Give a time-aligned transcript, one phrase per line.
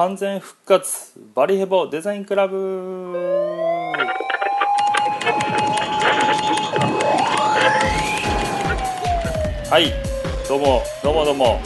[0.00, 3.12] 完全復活バリヘボデザインクラブ。
[9.68, 9.92] はい
[10.48, 11.60] どうもどうもどうも。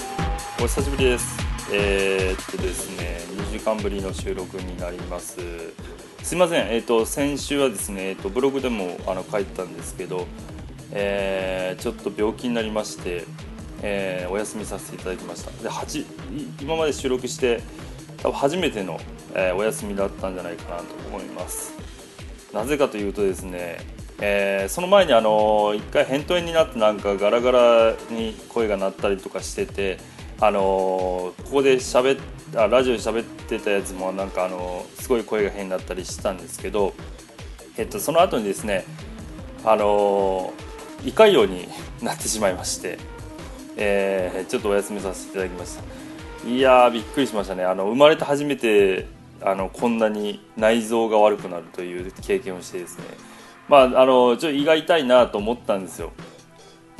[0.59, 1.39] お久しぶりです。
[1.73, 3.21] えー、っとですね
[3.53, 5.37] 2週間ぶりの収録になります。
[6.25, 10.27] すいませんえー、っと先週はですね、えー、っとブログでもあの書いてたんですけど
[10.91, 13.27] えー、ちょっと病気になりまして
[13.87, 15.51] えー、お休みさせていただきました。
[15.63, 17.63] で8今まで収録して
[18.25, 18.99] 多分初めての、
[19.35, 21.75] えー、お休みだったんじゃないかなと思います。
[22.55, 23.77] なぜかというとですね、
[24.19, 29.99] えー、その前にあの1回扁桃炎になってなんかガラガラに声が鳴ったりとかしてて
[30.41, 32.19] あのここで喋
[32.57, 36.95] あラジオで喋ってたやつもなんかあのすごい声が変になったりしたんですけど、
[37.77, 38.87] えっと、その後にですね
[39.67, 40.55] あの
[41.05, 41.69] 胃潰瘍に
[42.01, 42.99] なってしまいまして
[43.77, 46.04] えー、ちょっとお休みさせていただきました。
[46.47, 47.65] いやーびっくりしましたね。
[47.65, 49.07] あの生まれて初めて
[49.41, 53.05] あのこんなに内臓が悪くなるという経験をしてですね。
[53.67, 56.13] まああのちょっと胃が痛いなと思ったんですよ。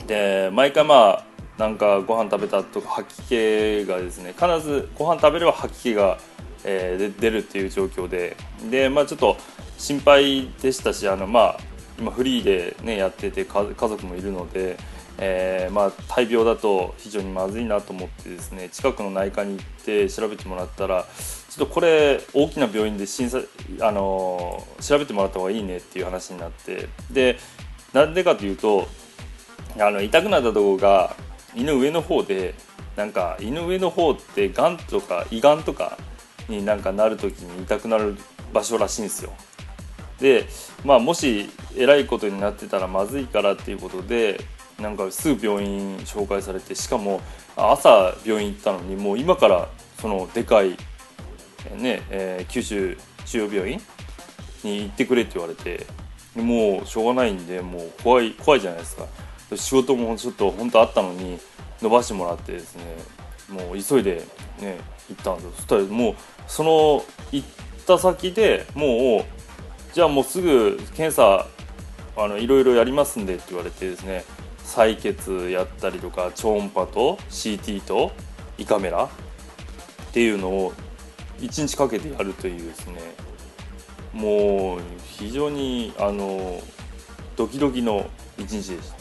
[0.07, 1.25] で毎回まあ
[1.59, 6.19] なんかご飯食べたとか吐き気がですね必ずご飯食べれば吐き気が、
[6.65, 8.37] えー、出るっていう状況で。
[8.71, 9.37] でまあちょっと
[9.77, 11.59] 心配でしたしあのまあ
[11.99, 14.79] 今フリーでねやってて家族もいるので
[15.19, 21.07] えー、まあ、大病だと非常にまずいなと思ってですね近くの内科に行って調べてもらったら
[21.51, 23.39] ちょっとこれ大きな病院で審査、
[23.81, 27.39] あのー、調べてもらった方がいいねっていう話になってで
[27.93, 28.89] なんでかというと
[29.79, 31.17] あの痛くなったところが
[31.55, 32.55] 胃の上の方で
[32.97, 35.97] なんか胃の上の方ってがんとか胃がんとか
[36.49, 38.17] になんかなる時に痛くなる
[38.53, 39.33] 場所らしいんですよ。
[40.21, 40.47] で
[40.85, 44.41] まあもしえらいことになってたらまずいからっていうことで
[44.81, 47.21] なんかすぐ病院紹介されてしかも
[47.57, 49.69] 朝病院行ったのにもう今から
[50.01, 50.71] そのでかい、
[51.77, 53.81] ねえー、九州中央病院
[54.63, 55.87] に行ってくれって言われて
[56.35, 59.07] もうしょうがないんでもう怖い怖いじゃないですか。
[59.57, 61.39] 仕事もちょっと本当あったのに
[61.81, 62.83] 伸ばしてもらってですね
[63.49, 64.23] もう急いで
[64.61, 65.53] ね行ったんですよ。
[65.57, 66.15] そしたらもう
[66.49, 67.49] その行っ
[67.87, 71.47] た先でもうじゃあもうすぐ検査
[72.17, 74.25] あのいろいろやりますんでって言われてですね
[74.65, 78.13] 採血やったりとか超音波と CT と
[78.59, 79.09] 胃カメラっ
[80.13, 80.73] ていうのを
[81.39, 83.01] 1日かけてやるというですね。
[84.13, 84.81] もう
[85.19, 86.61] 非常にあの
[87.37, 88.09] ドキドキの
[88.39, 88.97] 一日でした。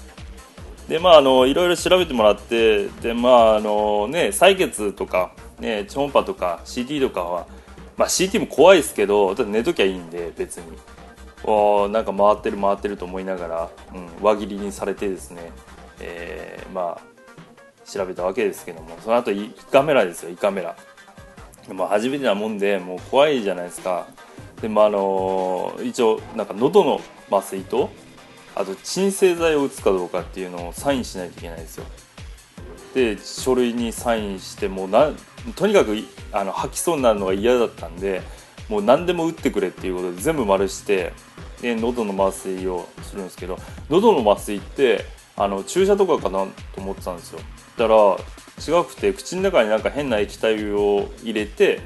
[0.90, 7.47] でまああのいろいろ調べてもらってでまああのね採血とかね超音波とか CT とかは
[7.95, 10.63] まあ CT も怖いですけど寝ときゃいいんで別に。
[11.43, 15.51] おなんか回ってる回ってると思いながら、うん、輪切りにされてですね、
[15.99, 17.13] えー、まあ
[17.85, 20.75] 調べたわけですけどもその後胃カメラですよ胃カメラ。
[21.71, 24.07] もう初めてなもんでもう怖いじゃないですか。
[24.61, 27.89] でもあのー、一応なんか喉の麻酔と
[28.55, 31.85] あと鎮静剤を打つかどうかっていうのをサインしないといけないですよ。
[32.93, 35.11] で書類にサインしてもうな
[35.55, 35.97] とにかく
[36.31, 38.21] あの吐きそうになるのが嫌だったんで
[38.69, 41.13] もう何でも打ってくれっていうことで全部丸して
[41.62, 43.57] で喉の麻酔をするんですけど
[43.90, 47.40] 喉の麻酔ってあの注射とかかなと思ってたんですよ。
[47.78, 51.81] だから違くて口の中になんか変な液体を入れて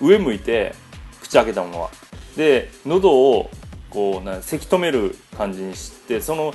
[0.00, 0.74] 上向いて
[1.20, 1.90] 口開けたまま。
[2.36, 3.50] で喉を
[3.90, 6.54] こうなせき止める感じにしてその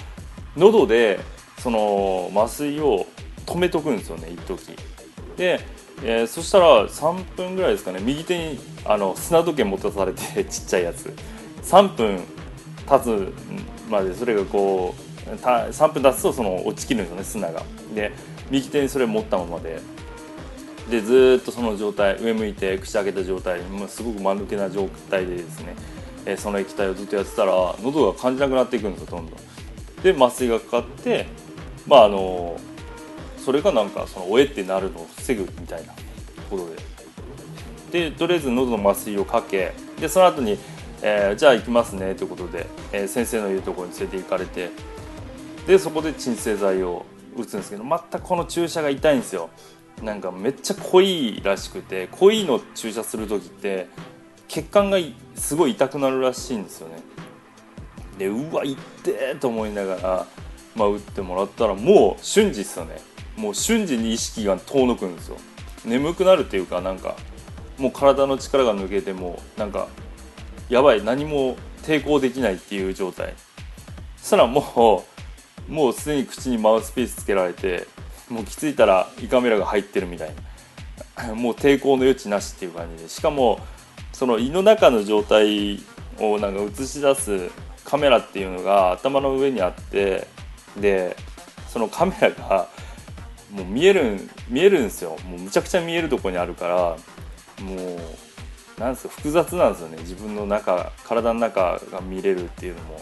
[0.56, 1.20] 喉で
[1.60, 3.06] その麻酔を
[3.46, 4.76] 止めとくんですよね一時。
[5.38, 5.60] で、
[6.04, 11.14] えー、そしたら3分ぐらいですかね右手にあの砂時計持たされて ちっちゃいやつ
[11.64, 12.24] 3分
[12.88, 13.34] 経つ
[13.90, 17.64] までそれがこう3分経つとその落ちきるんですよね砂が。
[17.96, 18.12] で
[18.50, 19.80] 右手にそれ持ったままで
[20.90, 25.76] でずっとその状態上向いて口開けた状態もうすごく間抜けな状態でですね、
[26.26, 29.40] えその液体をずっとやってたら喉が感じなくなっていくんですよどんどん。
[30.04, 31.26] で麻酔がかかって
[31.88, 32.60] まああの
[33.44, 35.94] それがなんかそのおえってなるのを防ぐみたいな
[36.50, 38.10] ことで。
[38.10, 40.58] でとりあえず喉の麻酔をかけでその後に
[41.06, 44.72] えー、じゃあ行きますねということで、えー、先生の言うところに連れて行かれて。
[45.68, 47.06] でそこで鎮静剤を
[47.38, 49.50] 打つんですけど全くこの注射が痛いんですよ。
[50.02, 53.88] なんかめっちゃ濃いらしくて濃いの注射する時って
[54.48, 54.98] 血管が
[55.36, 56.96] すごい痛くなるらしいんですよね。
[58.18, 60.28] でうわ痛えと思いながら、
[60.76, 63.00] まあ、打ってもらったらもう瞬時っすよね。
[63.36, 65.38] もう瞬時に意識が遠のくんですよ。
[65.86, 67.16] 眠くなるっていうかなんか
[67.78, 69.88] もう体の力が抜けてもなんか
[70.70, 73.34] やばい何も抵抗できないっていう状態。
[74.18, 75.06] そしたらも
[75.68, 77.88] うもうすでに口にマウスピースつけられて
[78.30, 81.36] もう気づいたら胃カメラが入ってるみたいな。
[81.36, 83.10] もう抵抗の余地なしっていう感じで。
[83.10, 83.60] しかも
[84.12, 85.80] その胃の中の状態
[86.20, 87.50] をなんか映し出す
[87.84, 90.28] カメラっていうのが頭の上にあって
[90.78, 91.16] で
[91.68, 92.68] そのカメラが
[93.54, 94.20] もう見える
[94.50, 95.16] 見えるんですよ。
[95.28, 96.76] もうむちゃくちゃ見えるとこにあるから
[97.64, 97.76] も
[98.78, 99.98] うなんですか複雑なんですよね。
[100.00, 103.02] 自分の中体の中が見れるっていうのも。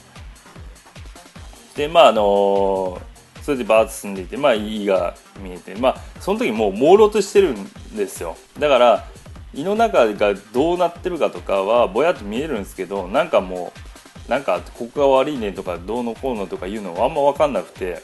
[1.75, 3.01] でまああの
[3.41, 8.35] それでバーッと進んでいてまあ胃が見えてまあその時もう朦朧としてるんですよ。
[8.59, 9.07] だから
[9.53, 13.73] 胃の中がどうなってるかとかはぼやっと見えるんですけどなんかも
[14.27, 18.03] うなんかここが悪いねとかどうのこうのとかいうのはあんま分かんなくて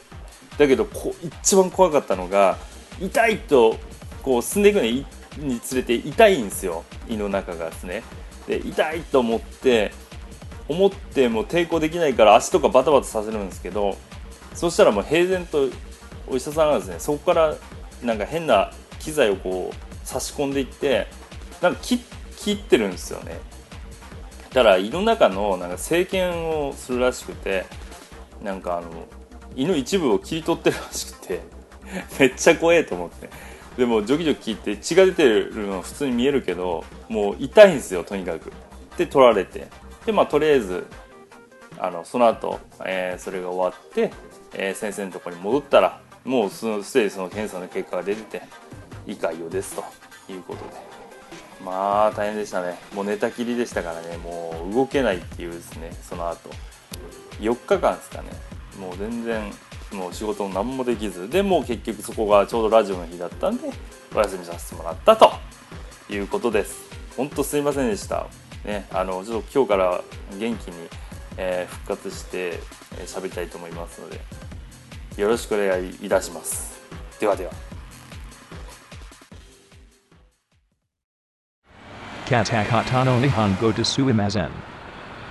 [0.57, 2.57] だけどこう一番怖かったのが
[2.99, 3.77] 痛いと
[4.23, 5.05] こう進んでいくのに
[5.37, 6.83] につれて痛いんですよ。
[7.07, 8.03] 胃の中がですね。
[8.47, 9.91] で痛いと思って
[10.67, 13.97] 思っても抵抗できないから足とかバタバタさせるんですけど
[14.53, 15.69] そしたらもう平然と
[16.27, 17.55] お医者さんがですねそこから
[18.03, 21.07] なんか変な機材をこう差し込んでいって
[21.61, 21.99] なんか切
[22.35, 23.39] 切ってるんですよね。
[24.53, 27.65] だから胃の中のなんか生検をするらしくて
[28.43, 28.89] なんかあの
[29.55, 31.41] 胃の一部を切り取ってるらしくて
[32.19, 33.29] めっちゃ怖えと思って。
[33.77, 38.51] でもジョキジョキ切って血が出てるのは普通に見えるけどもう痛いんですよとにかく。
[38.97, 39.67] で取られて。
[40.05, 40.87] でまあとりあえず
[41.77, 44.11] あのその後、えー、それが終わって、
[44.53, 48.41] えー、先生のとこに戻ったらもうすでにその検査の結果が出てて
[49.05, 49.83] 胃潰瘍ですと。
[50.31, 50.71] いうことで。
[51.63, 52.77] まあ大変でしたね。
[52.93, 54.17] もう寝たきりでしたからね。
[54.17, 56.49] もう動けないっていうですねその後。
[57.39, 58.29] 4日間ですかね。
[58.79, 59.51] もう全然
[59.91, 63.69] もう仕事も何もできずでも結局そこがちょうどラジオの日だったんで
[64.13, 65.31] お休みさせてもらったと
[66.09, 68.27] いうことです本当すいませんでした
[68.65, 70.03] ねあのちょっと今日から
[70.37, 70.87] 元気に、
[71.37, 72.57] えー、復活して喋、
[72.99, 74.19] えー、りたいと思いますので
[75.17, 76.79] よろしくお願いいたします
[77.19, 77.51] ではでは
[82.27, 84.51] Katakata no Nihongo desu imazen.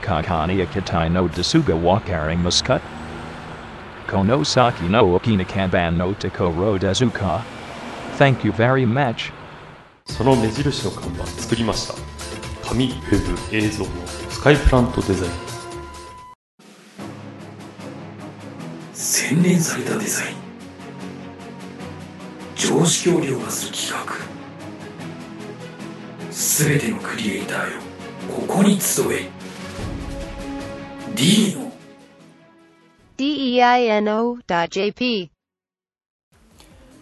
[0.00, 2.81] Kakani akitai no desuga wakaring muscut.
[4.06, 7.43] Konosaki no okinakanban no Tokoro dezuka.
[8.19, 9.32] Thank you very much.
[10.06, 11.94] その目印の看板作りました。
[12.69, 13.91] 紙ウェブ映像の
[14.31, 15.32] スカイプラントデザイン
[18.93, 20.37] 洗練されたデザイン。
[22.55, 24.14] 常識を凌駕する企画。
[26.32, 27.81] すべてのクリエイターよ
[28.35, 29.29] ここに集え。
[31.14, 31.73] D の
[33.17, 34.11] deino.jp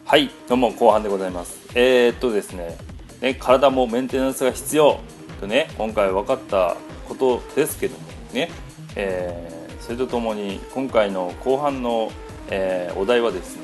[0.05, 1.59] はいどうも後半でございます。
[1.75, 2.79] えー、っとですね
[3.21, 5.01] ね体もメンテナンスが必要
[5.41, 6.77] とね今回分かった
[7.09, 8.49] ことですけどもね、
[8.95, 12.13] えー、それとともに今回の後半の、
[12.49, 13.63] えー、お題はですね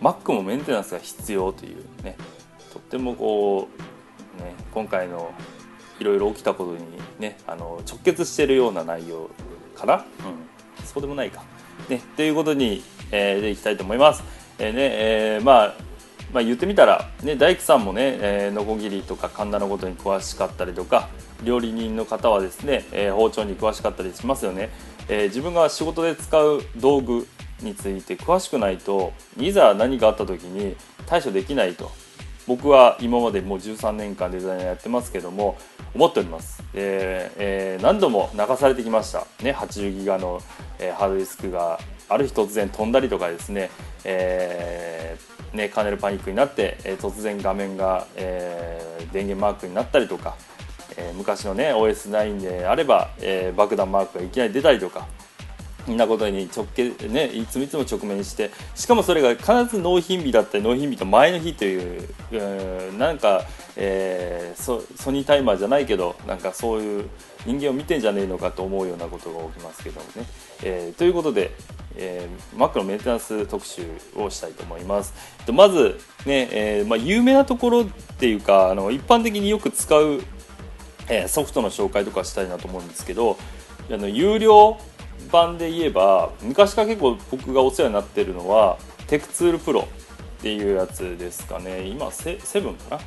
[0.00, 2.16] Mac もメンテナンスが必要というね
[2.72, 3.68] とってもこ
[4.38, 5.32] うね、今回の
[6.00, 6.78] いろいろ起きたことに
[7.18, 9.28] ねあの直結しているような内容
[9.76, 11.44] かな、うん、そうでもないか。
[11.88, 14.22] ね、ということに、えー、でいきたいと思います。
[14.58, 15.74] えー、ねえー、まあ
[16.34, 21.08] まあ、言ってみたら、ね、大工さんもね、えー、ノコギリとか神田のことに詳しかったりとか
[21.44, 24.70] 料理人の方はですね、えー、包丁に詳しかったりしますよね、
[25.08, 27.28] えー、自分が仕事で使う道具
[27.60, 30.76] について詳しくないといざ何かあった時に
[31.06, 31.92] 対処できないと
[32.46, 35.56] 僕は今までもう13年間デザイナーやってますけども
[35.94, 40.40] 思っております、えーえー、何度も流されてきました、ね、80ギガの、
[40.78, 43.70] えー、ハードディスクがある日突然飛んだりとかですね,、
[44.04, 50.36] えー、ねカーネルパニックになって、え、突然画面が、え、電源マークになったりとか、
[50.96, 55.06] え、昔のね OS9 であれば、えー、爆弾マークがいきなり出たりとか
[55.88, 63.42] なことに直結ねいつもいつも直面してしかもそれが必ず納品日だったり納品日と前の日という、えー、なんか、
[63.76, 67.08] えー、ソソニータイマーじゃないけどなんかそういう
[67.44, 70.26] 人間を見てんじゃねえのかと思うようなことが起きますけどもね。
[70.62, 71.50] えー、ということで、
[71.96, 73.82] えー、Mac のメンテナンス特集
[74.16, 75.12] をしたいと思います。
[75.52, 77.84] まずね、えーまあ、有名なところっ
[78.18, 80.22] ていうかあの一般的によく使う、
[81.08, 83.36] えー、ソフトの紹介とかしたいなと思うんですけど
[83.90, 84.78] あの有料
[85.34, 89.88] 版で言えば昔から結構僕がお世話になってるのはテクツールプロ
[90.38, 91.88] っていうやつですかね。
[91.88, 93.00] 今セセブンか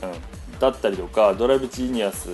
[0.00, 2.30] な、うん、だったりとかドライブジーニアス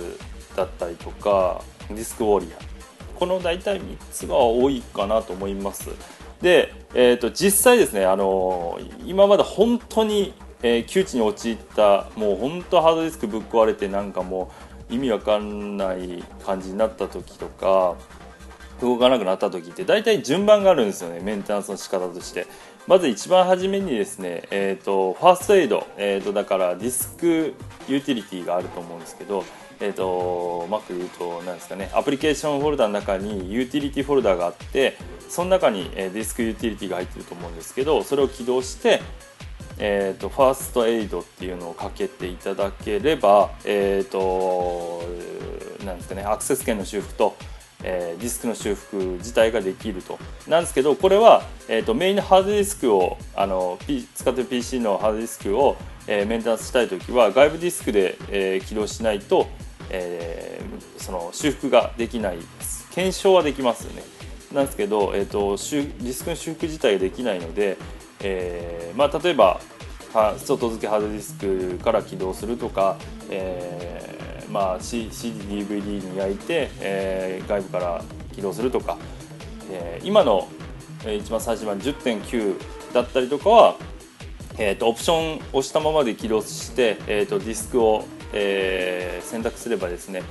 [0.55, 3.19] だったりとかディスクウォーリア。
[3.19, 5.89] この大体3つが多いかなと思います。
[6.41, 14.51] で、えーと、実際ですねあの今まで本当に、えー、窮地に陥ったもう本当ハードディスクぶっ壊れてなんかも
[14.89, 17.95] う意味わかんない感じになった時とか
[18.81, 21.19] 動かなくなった時って大体順番があるんですよね。
[21.21, 22.47] メンテナンスの仕方として。
[22.87, 27.55] まず一番初めにですね、えー、とファーストエイド、えー、とだからディスク
[27.87, 29.43] ユーティリティがあると思うんですけど
[29.79, 31.91] えーと、Mac で言うと何ですかね。
[31.93, 39.01] アプリケーションフォルダの中にユーティリティフォルダがあってその中に、ディスクユーティリティが入ってると思うんですけどそれを起動して
[39.77, 45.03] えーと、ファーストエイドっていうのをかけていただければ、えーと、
[45.85, 47.35] なんですかね、アクセス権の修復と、
[47.83, 50.17] えー、ディスクの修復自体ができると。
[50.47, 55.75] なんですけどこれは、えーと、メインのハードディスクをあの、P、使ってる PC のハードディスクを、
[56.07, 59.47] えー、メンテナンスしたい時は外部ディスクで、えー、起動しないと、
[59.89, 62.87] えー、その修復ができないです。
[62.91, 64.03] 検証はできますよね。
[64.53, 67.77] なんですけど、えーと、とディスクの修復自体ができないので、
[68.21, 69.59] えーまあ、例えば
[70.37, 72.97] 外付けハードディスクから起動するとか、
[73.29, 78.97] えーまあ、CDDVD に焼いて、えー、外部から起動するとか、
[79.71, 80.47] えー、今の、
[81.05, 82.55] 一番最初版10.9
[82.93, 83.75] だったりとかは、
[84.57, 90.23] えーと、オプションを押したままで起動して、えーと、ディスクを、えー、選択すればですね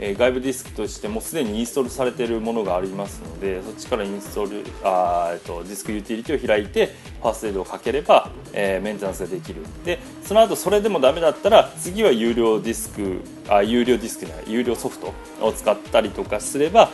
[0.00, 9.62] え外部ディスクとしてもうすでにインストールされているものがありますのでそっちからインストールあ、えっと、ディスクユーティリティを開いてファーストエイドをかければ、えー、メンテナンスができる。
[9.84, 16.90] でその後それでもダメだったら次は有料ディスクあ有料ディスクじゃない有料ソフトを使ったりとかすれば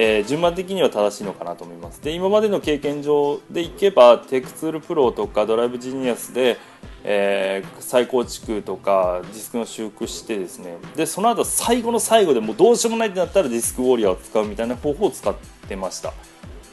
[0.00, 2.00] えー、順番的には正しいのかなと思います。
[2.00, 6.56] で今までの経験上でいけば TechTool Pro とか Drive Genius で、
[7.04, 10.76] えー、再構築とかディスクの修復してですね。
[10.96, 15.34] でその後最後の最後でもうどうしようもないってなったらディスクウォーリアを使うみたいな方法を使っ
[15.68, 16.12] てました。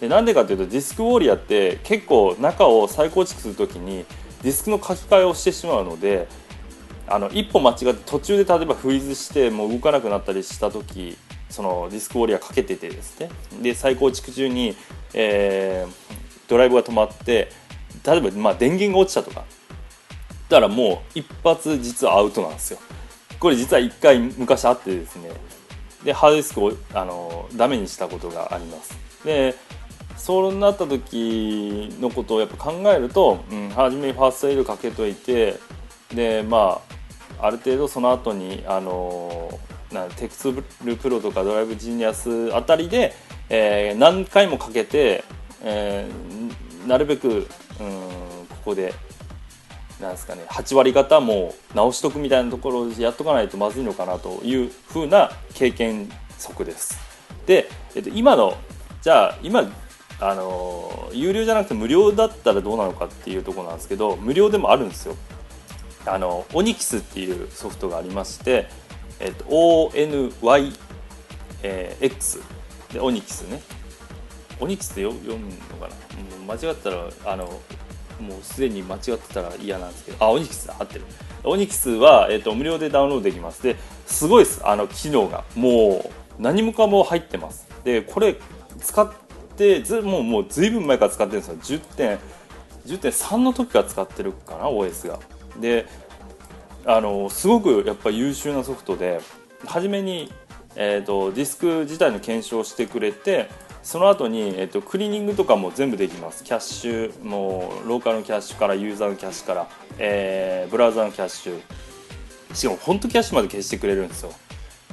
[0.02, 4.06] でなんでかというとディスクウォーリアって結構中を再構築するときに
[4.42, 6.28] ディスクの書き換えをしてしまうので
[7.08, 11.18] あの一歩間違って途中で例えばフリーズしてもう動かなくなったりした時
[11.50, 13.30] そのディスクウォーリアかけててですね。
[13.62, 14.76] で再構築中に、
[15.14, 17.52] えー、ドライブが止まって
[18.06, 19.46] 例えばまあ電源が落ちたとか
[20.50, 22.80] だからもう一発実はアウトなんですよ。
[23.40, 25.30] これ実は1回昔あってですね。
[26.04, 28.96] でハードディスクをあのダメにしたことがあります。
[29.26, 29.56] で
[30.18, 35.60] そうなった時のことをやっぱ考えると、うん、初めにファーストエイドかけといて
[36.14, 36.82] でま
[37.40, 39.60] あある程度その後にあの
[39.92, 43.14] なテクツルプロとかドライブジニアスあたりで、
[43.50, 45.24] えー、何回もかけて、
[45.62, 47.48] えー、なるべく、うん、こ
[48.66, 48.94] こで
[50.02, 56.98] なんですかね8割方も直しとくみたいなところをやっとかないとまずいのかなというふうな経験則です。
[57.46, 58.58] で、えっと、今の
[59.02, 59.72] じゃあ今
[60.20, 65.16] あの有料じゃなくて無料だったらどうなのかっていうところなんですけど無料でもあるんですよ。
[66.06, 68.68] あのオニキスっていうソフトがありまして
[69.20, 70.74] えっと、ONYX、
[71.64, 73.62] えー、でオニキスね
[74.60, 75.88] オニキスって読むのか
[76.48, 76.54] な？
[76.54, 77.62] 間違ったらあの
[78.20, 80.18] もうすでに間違ってたら嫌なんですけど。
[80.24, 81.02] あオニキス合ってる。
[81.44, 83.64] オニキスは、えっと、無料でダウンロードできます。
[83.64, 84.62] ですごいです。
[84.66, 85.44] あの機能が。
[85.56, 87.68] もう何もかも入ってます。
[87.84, 88.36] でこれ
[88.80, 89.12] 使っ
[89.58, 91.80] てずもうもうずいぶん前から使ってるんですよ。
[91.80, 92.20] 10点
[92.88, 95.20] 10.3の時から使ってるかな OS が。
[95.60, 95.88] で
[96.86, 99.20] あのすごくやっぱ優秀なソフトで
[99.66, 100.32] 初めに、
[100.76, 103.50] えーと、ディスク自体の検証してくれて
[103.86, 106.44] その後に、えーと、クリーニングとかも全部できます。
[106.44, 109.68] キャッシュもうローカルのキャッシュからユーザーのキャッシュから、
[110.00, 111.62] えー、ブラウザのキャッシュ。
[112.56, 114.32] しかもフォントキャッシュまで消してくれるんですよ。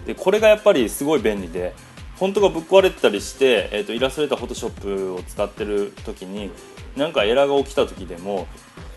[0.07, 1.73] でこれがやっぱりすごい便利で
[2.17, 6.51] フォントがぶっ壊れてたりして、えーとイラストレーターフォトショップを使ってる時に
[6.95, 8.47] なんかエラーが起きた時でも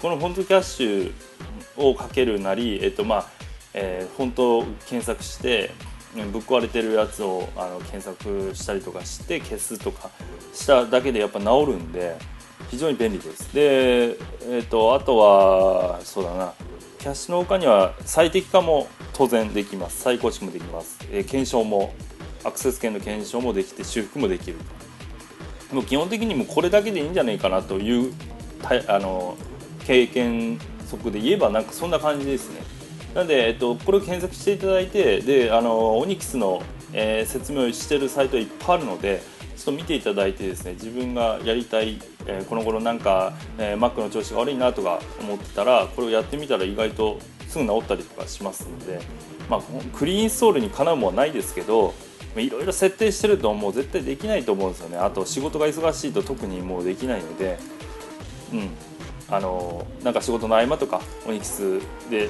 [0.02, 1.14] このフォントキャッシュ
[1.78, 3.28] をかけるなり、えっとまあ
[3.74, 5.72] えー、本当検索して
[6.32, 10.10] ぶっ壊れてるやつをあの検索したりとかして消すとか
[10.54, 12.18] しただけでやっぱ治るんで
[12.70, 13.54] 非常に便利です。
[13.54, 16.54] で、えーと、あとはそうだな。
[17.00, 20.02] キャッシュの他には最適化も当然できます。
[20.02, 21.94] 再構築もできます、えー、検証も
[22.44, 24.58] アクセス権の検証もできて修復もできる
[25.72, 28.14] もう基本的にもこれだけでいいんじゃないかなという
[28.88, 29.36] あの
[29.86, 32.62] 経験則で言えばなんかそんな感じですね。
[33.16, 39.24] なんで、えっと、これを検索していただいてであのオニキスの、えー、説明をしているサイトいっぱいあるので
[39.56, 49.00] ちょっと見ていただいてですね自分がやりたい、えー、この頃なんか、えー、Mac の調子が悪いなとか思ってたらこれをやってみたら意外とすぐ治ったりとかしますので、
[49.50, 49.62] まあ、
[49.98, 51.94] クリーンインストールにかなうものはないですけど
[52.36, 54.98] いろいろ設定してるともう絶対できないと思うんですよね。
[54.98, 57.58] あと仕事が忙しいと特にもうできないので、
[58.52, 58.70] うん、
[59.30, 61.80] あのなんか仕事の合間とかオニキス
[62.10, 62.30] で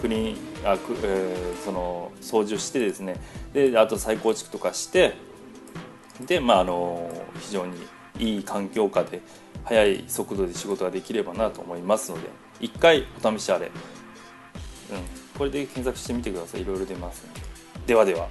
[0.00, 3.16] 国あく、えー、その操縦してですね。
[3.52, 5.14] であと再構築とかして
[6.26, 7.76] でまああの非常に
[8.18, 9.20] いい環境下で
[9.64, 12.28] 速い速度で仕事ができればなと思いますので
[12.60, 13.72] 一回お試しあれ、うん、
[15.38, 16.62] これで検索してみてください。
[16.62, 17.40] いろいろ出ますので。
[17.86, 18.28] ではでは。